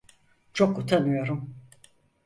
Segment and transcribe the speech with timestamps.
[0.53, 1.55] Çok utanıyorum!